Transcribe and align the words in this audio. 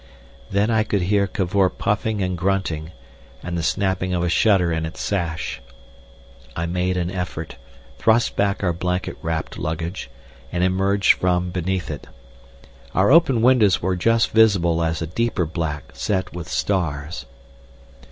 Then 0.49 0.71
I 0.71 0.81
could 0.83 1.03
hear 1.03 1.27
Cavor 1.27 1.69
puffing 1.69 2.23
and 2.23 2.35
grunting, 2.35 2.91
and 3.43 3.55
the 3.55 3.61
snapping 3.61 4.15
of 4.15 4.23
a 4.23 4.29
shutter 4.29 4.71
in 4.73 4.83
its 4.83 4.99
sash. 4.99 5.61
I 6.55 6.65
made 6.65 6.97
an 6.97 7.11
effort, 7.11 7.57
thrust 7.99 8.35
back 8.35 8.63
our 8.63 8.73
blanket 8.73 9.15
wrapped 9.21 9.59
luggage, 9.59 10.09
and 10.51 10.63
emerged 10.63 11.13
from 11.13 11.51
beneath 11.51 11.91
it. 11.91 12.07
Our 12.95 13.11
open 13.11 13.43
windows 13.43 13.83
were 13.83 13.95
just 13.95 14.31
visible 14.31 14.83
as 14.83 15.03
a 15.03 15.05
deeper 15.05 15.45
black 15.45 15.91
set 15.93 16.33
with 16.33 16.49
stars. 16.49 17.27